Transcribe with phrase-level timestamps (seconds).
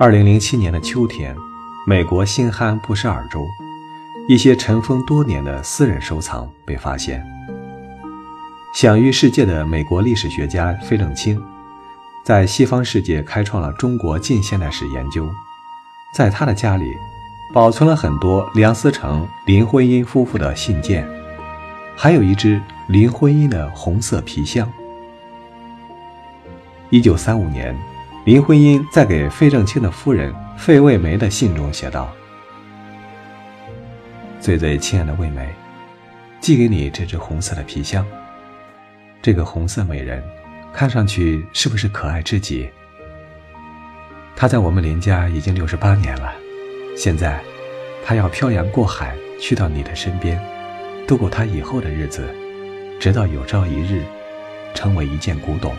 [0.00, 1.34] 二零零七年的秋天，
[1.84, 3.44] 美国新罕布什尔州
[4.28, 7.20] 一些尘封多年的私人收藏被发现。
[8.72, 11.42] 享誉世界的美国历史学家费正清，
[12.24, 15.28] 在西方世界开创了中国近现代史研究。
[16.14, 16.96] 在他的家里，
[17.52, 21.04] 保存了很多梁思成、林徽因夫妇的信件，
[21.96, 24.70] 还有一只林徽因的红色皮箱。
[26.88, 27.76] 一九三五年。
[28.28, 32.12] 林徽因在给费正清的夫人费慰梅的信中写道
[34.38, 35.48] ：“最最亲爱的惠梅，
[36.38, 38.06] 寄给你这只红色的皮箱。
[39.22, 40.22] 这个红色美人，
[40.74, 42.68] 看上去是不是可爱至极？
[44.36, 46.30] 她在我们林家已经六十八年了，
[46.94, 47.40] 现在，
[48.04, 50.38] 她要漂洋过海去到你的身边，
[51.06, 52.28] 度过她以后的日子，
[53.00, 54.04] 直到有朝一日，
[54.74, 55.74] 成为一件古董。”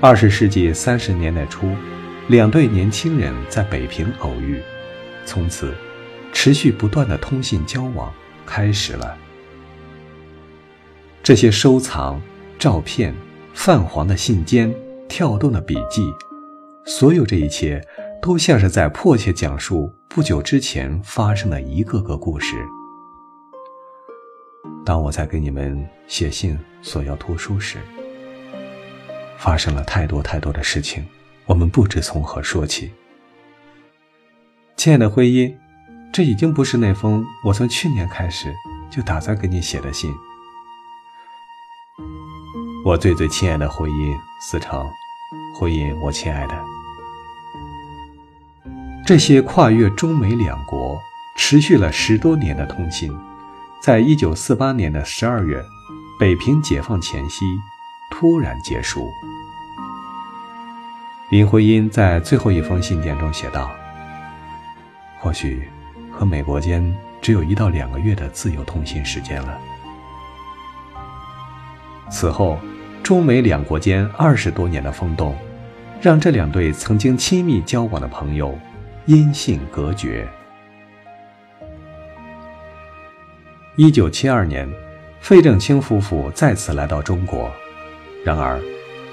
[0.00, 1.74] 二十世纪三十年代初，
[2.28, 4.62] 两对年轻人在北平偶遇，
[5.24, 5.74] 从此，
[6.32, 8.12] 持续不断的通信交往
[8.46, 9.18] 开始了。
[11.20, 12.20] 这些收藏、
[12.60, 13.12] 照片、
[13.52, 14.72] 泛黄的信笺、
[15.08, 16.08] 跳动的笔记，
[16.84, 17.84] 所有这一切，
[18.22, 22.54] 都像是在迫切讲述不久之前发生的一个个故事。
[24.86, 27.78] 当我在给你们写信索要图书时，
[29.38, 31.06] 发生了太多太多的事情，
[31.46, 32.90] 我们不知从何说起。
[34.76, 35.56] 亲爱的徽因，
[36.12, 38.52] 这已经不是那封我从去年开始
[38.90, 40.12] 就打算给你写的信。
[42.84, 44.84] 我最最亲爱的徽因，思成，
[45.54, 46.64] 徽因，我亲爱的。
[49.06, 51.00] 这些跨越中美两国、
[51.36, 53.16] 持续了十多年的通信，
[53.80, 55.64] 在一九四八年的十二月，
[56.18, 57.44] 北平解放前夕。
[58.10, 59.12] 突然结束。
[61.30, 63.70] 林徽因在最后一封信件中写道
[65.20, 65.68] ：“或许
[66.10, 69.58] 和美国间只有一到两个月的自由通信时间了。”
[72.10, 72.58] 此后，
[73.02, 75.36] 中美两国间二十多年的风动，
[76.00, 78.58] 让这两对曾经亲密交往的朋友
[79.04, 80.26] 音信隔绝。
[83.76, 84.68] 一九七二年，
[85.20, 87.50] 费正清夫妇再次来到中国。
[88.28, 88.60] 然而，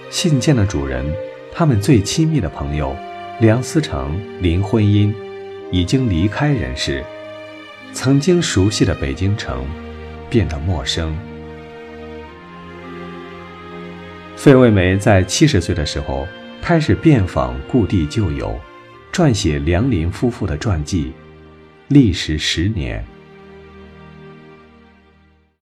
[0.09, 1.05] 信件的主人，
[1.49, 2.93] 他们最亲密的朋友
[3.39, 5.15] 梁思成、林徽因，
[5.71, 7.01] 已经离开人世。
[7.93, 9.65] 曾经熟悉的北京城，
[10.29, 11.15] 变得陌生。
[14.35, 16.27] 费慰梅在七十岁的时候，
[16.61, 18.59] 开始遍访故地旧友，
[19.13, 21.13] 撰写梁林夫妇的传记，
[21.87, 23.01] 历时十年。